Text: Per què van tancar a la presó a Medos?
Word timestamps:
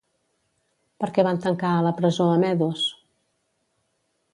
Per 1.03 1.09
què 1.19 1.27
van 1.29 1.41
tancar 1.45 1.75
a 1.75 1.85
la 1.91 1.95
presó 2.01 2.29
a 2.39 2.43
Medos? 2.49 2.91